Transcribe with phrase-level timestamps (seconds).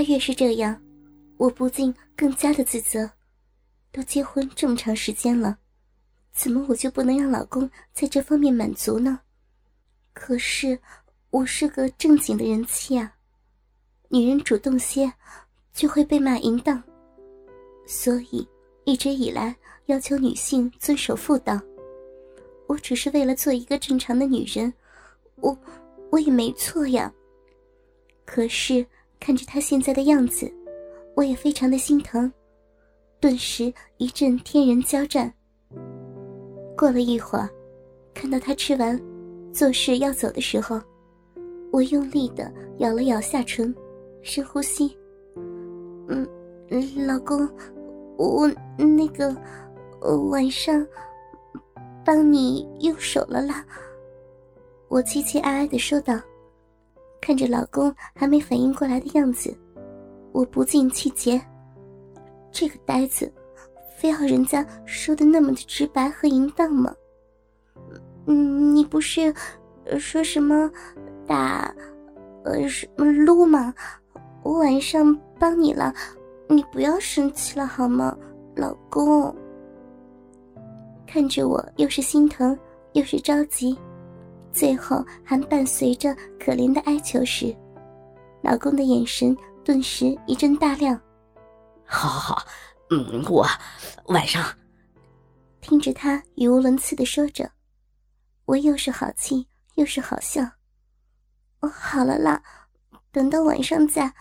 [0.00, 0.80] 他越是这样，
[1.36, 3.10] 我不禁更加的自责。
[3.92, 5.58] 都结婚这么长时间了，
[6.32, 9.20] 怎么我就不能让老公在这方面满足呢？
[10.14, 10.78] 可是
[11.28, 13.12] 我是个正经的人妻啊，
[14.08, 15.12] 女人主动些
[15.74, 16.82] 就会被骂淫荡，
[17.86, 18.48] 所以
[18.84, 19.54] 一直以来
[19.84, 21.60] 要求女性遵守妇道。
[22.68, 24.72] 我只是为了做一个正常的女人，
[25.34, 25.54] 我
[26.10, 27.12] 我也没错呀。
[28.24, 28.86] 可是
[29.20, 30.50] 看着他现在的样子，
[31.14, 32.32] 我也非常的心疼。
[33.20, 35.32] 顿时一阵天人交战。
[36.76, 37.48] 过了一会儿，
[38.14, 38.98] 看到他吃完，
[39.52, 40.80] 做事要走的时候，
[41.70, 43.72] 我用力的咬了咬下唇，
[44.22, 44.96] 深呼吸。
[46.08, 46.26] 嗯，
[47.06, 47.46] 老公，
[48.16, 49.36] 我那个
[50.30, 50.84] 晚上
[52.04, 53.64] 帮你用手了啦。
[54.88, 56.18] 我凄凄哀哀的说道。
[57.20, 59.56] 看着老公还没反应过来的样子，
[60.32, 61.40] 我不禁气结。
[62.50, 63.32] 这个呆子，
[63.96, 66.94] 非要人家说的那么的直白和淫荡吗？
[68.26, 69.32] 嗯，你不是
[69.98, 70.70] 说什么
[71.26, 71.74] 打
[72.44, 73.72] 呃什么撸吗？
[74.42, 75.94] 我晚上帮你了，
[76.48, 78.16] 你不要生气了好吗，
[78.56, 79.34] 老公？
[81.06, 82.56] 看着我又是心疼
[82.92, 83.76] 又是着急，
[84.52, 87.56] 最后还伴随着可怜的哀求时，
[88.42, 91.00] 老公的眼神顿时一阵大亮。
[91.84, 92.46] 好，好，好，
[92.90, 93.46] 嗯，我
[94.06, 94.44] 晚上
[95.60, 97.50] 听着他语无伦次的说着，
[98.44, 100.42] 我又是好气又是好笑。
[101.60, 102.42] 哦，好了啦，
[103.12, 104.14] 等到晚上再。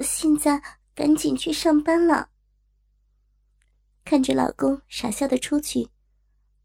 [0.00, 0.60] 现在
[0.92, 2.28] 赶紧去上班了。
[4.04, 5.88] 看着老公傻笑的出去，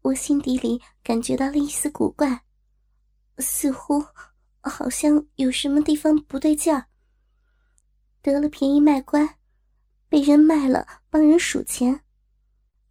[0.02, 2.42] 我心底里感觉到了一丝古怪，
[3.40, 4.04] 似乎
[4.60, 6.86] 好像有什么地方不对劲儿。
[8.22, 9.36] 得了便宜卖乖。
[10.08, 12.00] 被人卖了，帮人数钱。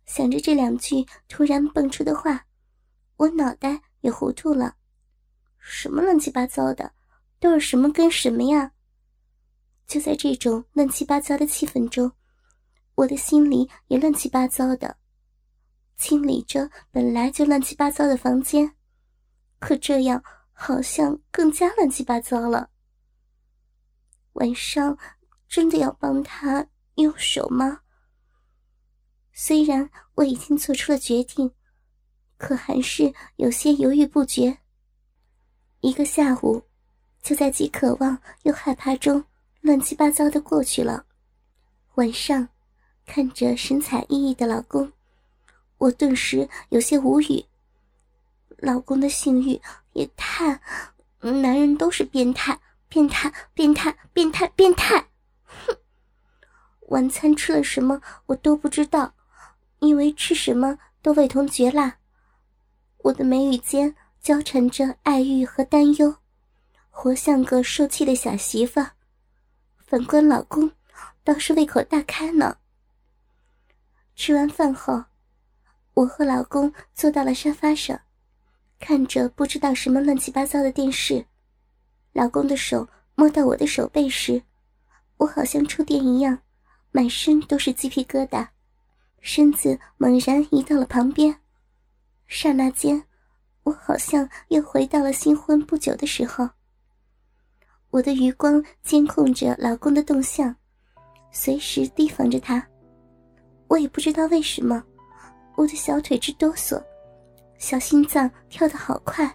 [0.06, 2.46] 想着这两句突然蹦出的话，
[3.18, 4.78] 我脑袋也糊涂了。
[5.58, 6.94] 什么乱七八糟的，
[7.42, 8.72] 都是什么跟什么呀？
[9.86, 12.10] 就在这种乱七八糟的气氛中，
[12.96, 14.96] 我的心里也乱七八糟的。
[15.98, 18.74] 清理着本来就乱七八糟的房间，
[19.60, 20.24] 可这样
[20.62, 22.70] 好像更加乱七八糟了。
[24.34, 24.98] 晚上
[25.48, 26.68] 真的要帮他？
[26.96, 27.80] 用手吗？
[29.32, 31.50] 虽然我已经做出了决定，
[32.38, 34.58] 可还是有些犹豫不决。
[35.80, 36.62] 一个下午，
[37.24, 39.24] 就在既渴望又害怕中
[39.62, 41.06] 乱七八糟的过去了。
[41.96, 42.50] 晚上，
[43.06, 44.92] 看着神采奕奕的老公，
[45.78, 47.46] 我顿时有些无语。
[48.58, 49.62] 老公的性欲
[50.00, 50.62] 也太……
[51.20, 55.08] 男人都是变态，变态，变态，变态，变态。
[55.44, 55.78] 哼
[56.88, 59.14] 晚餐吃了什么我都不知道，
[59.80, 61.98] 因为吃什么都味同嚼蜡。
[63.00, 66.16] 我的眉宇间交缠着爱欲和担忧，
[66.90, 68.80] 活像个受气的小媳妇。
[69.86, 70.72] 反观老公，
[71.26, 72.58] 倒是胃口大开呢。
[74.16, 75.04] 吃完饭后，
[75.96, 78.00] 我和老公坐到了沙发上，
[78.80, 81.24] 看着不知道什么乱七八糟的电视。
[82.14, 84.42] 老公的手摸到我的手背时，
[85.18, 86.40] 我好像触电一样。
[86.92, 88.48] 满身都是鸡皮疙瘩，
[89.20, 91.40] 身子猛然移到了旁边，
[92.26, 93.04] 刹那间，
[93.62, 96.50] 我好像又回到了新婚不久的时候。
[97.92, 100.56] 我的余光监控着老公的动向，
[101.32, 102.68] 随时提防着他。
[103.68, 104.84] 我也不知道为什么，
[105.56, 106.84] 我的小腿直哆嗦，
[107.60, 109.32] 小心脏跳得好快，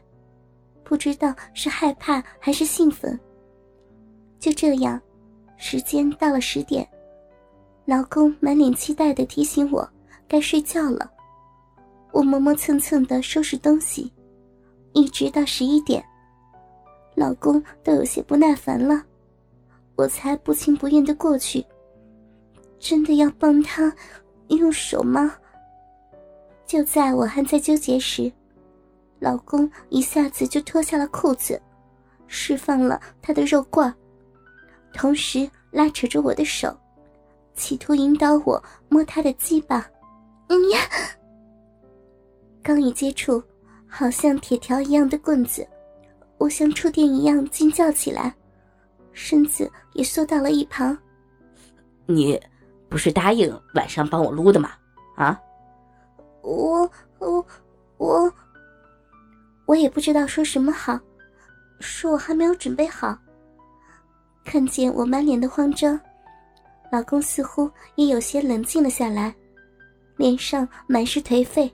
[0.83, 3.19] 不知道是害怕还是兴奋。
[4.41, 5.01] 就这样，
[5.59, 6.89] 时间到了十点。
[7.85, 9.87] 老公满脸期待的提醒我
[10.27, 11.09] 该睡觉了，
[12.12, 14.11] 我磨磨蹭蹭的收拾东西，
[14.95, 16.03] 一直到十一点，
[17.15, 19.05] 老公都有些不耐烦了，
[19.97, 21.62] 我才不情不愿的过去。
[22.79, 23.94] 真的要帮他
[24.49, 25.37] 用手吗？
[26.66, 28.32] 就在我还在纠结时，
[29.20, 31.61] 老公一下子就脱下了裤子，
[32.26, 33.93] 释放了他的肉棍
[34.93, 36.76] 同时拉扯着我的手。
[37.55, 39.88] 企图引导我摸他的鸡巴，
[40.49, 40.78] 嗯呀！
[42.62, 43.40] 刚一接触，
[43.87, 45.64] 好像铁条一样的棍子，
[46.37, 48.34] 我像触电一样惊叫起来，
[49.12, 50.99] 身子也缩到了一旁。
[52.06, 52.40] 你
[52.88, 54.72] 不是答应晚上帮我撸的吗？
[55.14, 55.40] 啊？
[56.44, 56.88] 我
[57.19, 57.44] 我
[57.96, 58.32] 我，
[59.64, 61.00] 我也不知道说什么好，
[61.81, 63.17] 说我还没有准备好。
[64.44, 65.99] 看见我满脸的慌张。
[66.93, 69.35] 老公似乎也有些冷静了下来，
[70.17, 71.73] 脸上满是颓废。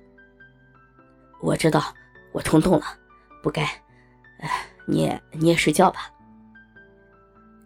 [1.43, 1.93] 我知道
[2.33, 2.85] 我冲动了，
[3.43, 3.63] 不该。
[4.39, 6.11] 哎，你也你也睡觉吧。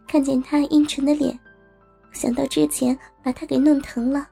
[0.09, 1.39] 看见他阴沉的脸，
[2.12, 4.27] 想到之前把他给弄疼了，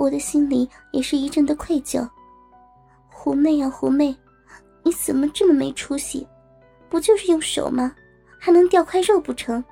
[0.00, 2.08] 我的心里也是一阵的愧疚。
[3.10, 4.16] 狐媚啊，狐媚，
[4.82, 6.26] 你怎么这么没出息？
[6.88, 7.94] 不就是用手吗？
[8.38, 9.62] 还能掉块肉不成？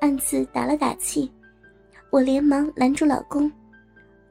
[0.00, 1.32] 暗自打了打气，
[2.10, 3.50] 我连忙拦住老公，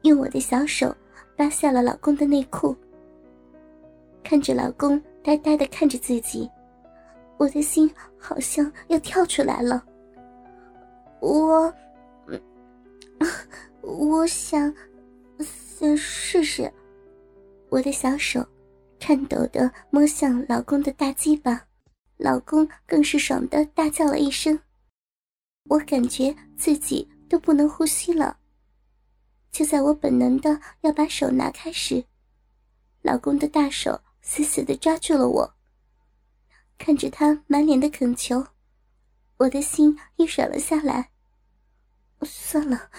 [0.02, 0.94] 用我的小手
[1.38, 2.76] 扒下了老公的内裤。
[4.22, 6.50] 看着老公呆呆的看着自己，
[7.38, 9.82] 我的心好像要跳出来了。
[11.20, 11.72] 我，
[13.86, 14.74] 我想，
[15.38, 16.70] 先试试。
[17.68, 18.44] 我的小手
[18.98, 21.64] 颤抖的摸向老公的大鸡巴，
[22.16, 24.58] 老公更是爽的大叫了一声。
[25.68, 28.36] 我感觉自己都不能呼吸了。
[29.52, 32.04] 就在我本能的要把手拿开时，
[33.02, 35.54] 老公的大手死死的抓住了我。
[36.76, 38.44] 看着他满脸的恳求，
[39.36, 41.10] 我的心又软了下来。
[42.22, 42.90] 算了，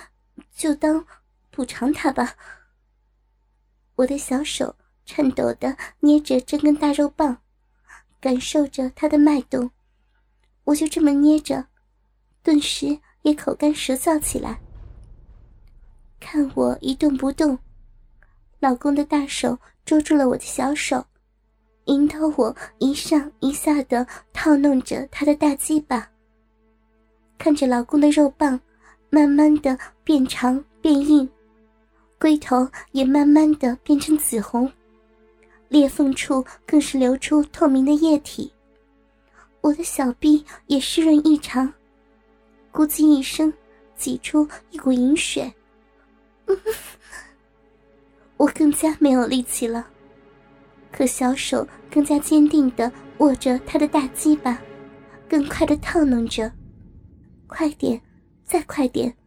[0.57, 1.05] 就当
[1.51, 2.35] 补偿他吧。
[3.95, 4.75] 我的小手
[5.05, 7.37] 颤抖的捏着这根大肉棒，
[8.19, 9.69] 感受着它的脉动。
[10.65, 11.65] 我就这么捏着。
[12.43, 14.59] 顿时也口干舌燥起来。
[16.19, 17.57] 看我一动不动，
[18.59, 21.05] 老公的大手捉住了我的小手，
[21.85, 26.09] 引导我一上一下的套弄着他的大鸡巴。
[27.37, 28.59] 看着老公的肉棒
[29.09, 31.27] 慢慢的变长变硬，
[32.19, 34.71] 龟头也慢慢的变成紫红，
[35.69, 38.51] 裂缝处更是流出透明的液体，
[39.61, 41.73] 我的小臂也湿润异常。
[42.71, 43.51] 咕叽一声，
[43.95, 45.51] 挤出一股银水。
[48.37, 49.87] 我更加没有力气了，
[50.91, 54.61] 可小手更加坚定的握着他的大鸡巴，
[55.27, 56.51] 更快的套弄着。
[57.47, 57.99] 快点，
[58.47, 59.17] 再快点！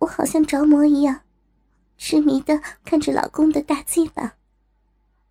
[0.00, 1.22] 我好像着魔一样，
[1.96, 4.34] 痴迷的看着老公的大鸡巴，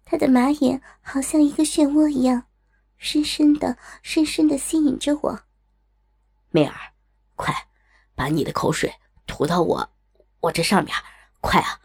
[0.05, 2.45] 他的马眼好像一个漩涡一样，
[2.97, 5.39] 深深的、深深的吸引着我。
[6.51, 6.73] 媚儿。
[7.35, 7.53] 快，
[8.15, 8.93] 把你的口水
[9.25, 9.89] 涂到我，
[10.41, 10.93] 我这上面，
[11.39, 11.79] 快啊！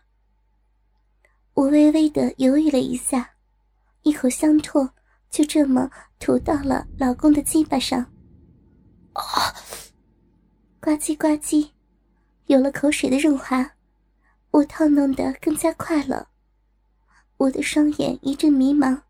[1.55, 3.35] 我微微的犹豫了一下，
[4.03, 4.91] 一口香唾
[5.31, 5.89] 就这么
[6.19, 8.01] 涂到了老公的鸡巴上。
[9.13, 9.55] 啊！
[10.85, 11.71] 呱唧呱唧，
[12.45, 13.73] 有了口水的润滑，
[14.51, 16.29] 我套弄得更加快了。
[17.39, 19.01] 我的双眼一阵迷茫，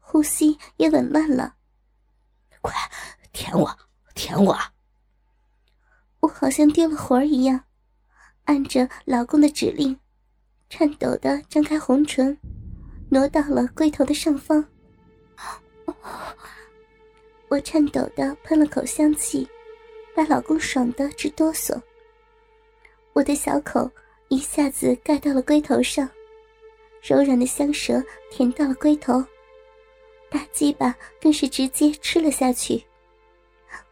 [0.00, 1.54] 呼吸也紊乱了。
[2.60, 2.74] 快，
[3.32, 3.78] 舔我，
[4.16, 4.58] 舔我！
[6.18, 7.66] 我好像丢了魂儿一样，
[8.46, 9.96] 按着老公的指令，
[10.68, 12.36] 颤抖的张开红唇，
[13.10, 14.66] 挪到了龟头的上方。
[17.46, 19.48] 我颤抖的喷了口香气，
[20.14, 21.80] 把老公爽的直哆嗦。
[23.12, 23.90] 我的小口
[24.28, 26.08] 一下子盖到了龟头上，
[27.02, 29.24] 柔软的香舌舔到了龟头，
[30.30, 32.82] 大鸡巴更是直接吃了下去，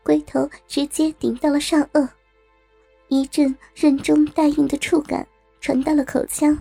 [0.02, 2.08] 龟头直接顶到了上颚。
[3.08, 5.26] 一阵任中带硬的触感
[5.60, 6.56] 传到了口腔，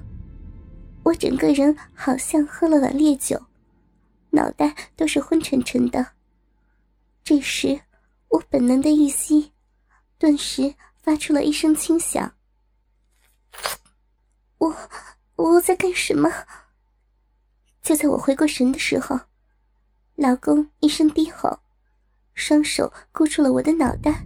[1.04, 3.40] 我整个人好像喝了碗烈酒，
[4.32, 6.06] 脑袋都是昏沉沉的。
[7.24, 7.80] 这时，
[8.30, 9.52] 我本能的一吸，
[10.18, 12.34] 顿时发出了一声轻响。
[14.58, 14.76] 我
[15.36, 16.32] 我在干什么？
[17.82, 19.20] 就在我回过神的时候，
[20.16, 21.60] 老公一声低吼，
[22.34, 24.26] 双手箍住了我的脑袋。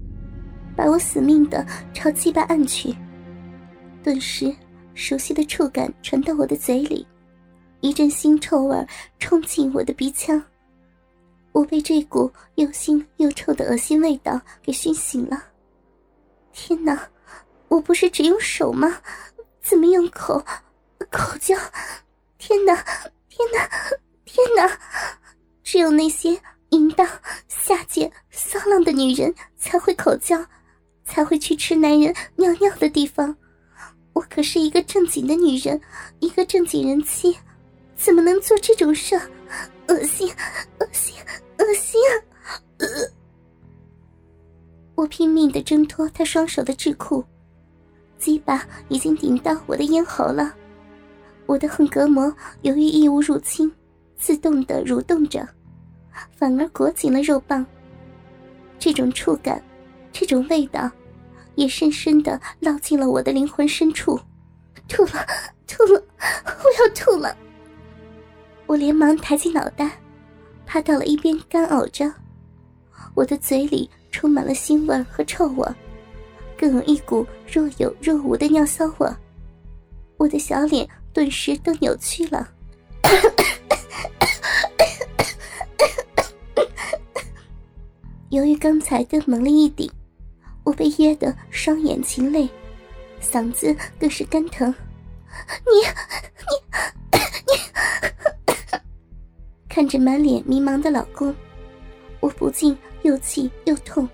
[0.76, 2.96] 把我死命的朝鸡巴按去，
[4.04, 4.54] 顿时
[4.96, 7.08] 熟悉的触感传到我的嘴里，
[7.80, 8.88] 一阵腥臭味
[9.20, 10.44] 冲进我的鼻腔，
[11.54, 15.42] 我被这股又腥又臭的恶心味道给熏醒了。
[16.52, 17.08] 天哪，
[17.70, 19.00] 我不是只用手吗？
[19.62, 20.44] 怎么用口？
[21.10, 21.56] 口交？
[22.38, 22.76] 天哪，
[23.30, 23.70] 天哪，
[24.26, 24.80] 天哪！
[25.64, 26.38] 只有那些
[26.72, 27.08] 淫荡、
[27.48, 30.46] 下贱、骚浪的女人才会口交。
[31.06, 33.36] 才会去吃男人尿尿的地方。
[34.14, 35.80] 我可是一个正经的女人，
[36.20, 37.38] 一个正经人妻，
[37.98, 39.20] 怎么能做这种事？
[39.90, 40.34] 恶心，
[40.80, 41.14] 恶心，
[41.60, 42.02] 恶心！
[42.80, 42.88] 呃，
[44.96, 47.24] 我拼命的挣脱他双手的桎梏，
[48.18, 50.54] 鸡巴已经顶到我的咽喉了。
[51.46, 53.72] 我的横膈膜由于异物入侵，
[54.18, 55.48] 自动的蠕动着，
[56.36, 57.66] 反而裹紧了肉棒。
[58.80, 59.62] 这种触感。
[60.16, 60.92] 这种味道，
[61.56, 64.16] 也深深的烙进了我的灵魂深处。
[64.88, 65.26] 吐了，
[65.66, 66.00] 吐了，
[66.46, 67.36] 我要吐了！
[68.68, 70.00] 我连忙抬起脑袋，
[70.74, 72.12] 趴到了一边干呕着。
[73.14, 75.72] 我的嘴里充满了腥味和臭味，
[76.58, 79.08] 更有一股若有若无的尿骚味。
[80.18, 82.50] 我的小脸顿时都扭曲了。
[88.30, 89.88] 由于刚才的猛力一顶，
[90.64, 92.50] 我被噎得双眼噙泪，
[93.22, 94.74] 嗓子更是干疼。
[95.68, 96.93] 你，你！
[99.74, 101.36] 看着满脸迷茫的老公，
[102.20, 104.08] 我不禁又气又痛，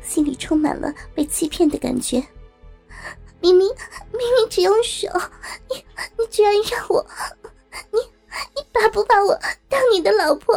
[0.00, 2.22] 心里充满了被欺骗的感觉。
[3.40, 3.66] 明明
[4.12, 5.08] 明明只用手，
[5.68, 5.84] 你
[6.16, 7.04] 你居然让我，
[7.90, 7.98] 你
[8.54, 9.36] 你把不把我
[9.68, 10.54] 当你的老婆，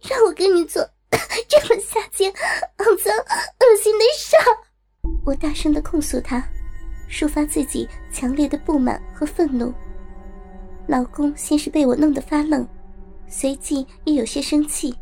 [0.00, 0.82] 让我跟你做
[1.46, 2.32] 这么下贱、
[2.78, 4.34] 肮脏、恶心的事？
[5.26, 6.42] 我大声的控诉他，
[7.06, 9.70] 抒发自己强烈的不满和愤怒。
[10.86, 12.66] 老公先是被我弄得发愣，
[13.32, 14.94] 随即也有些生气。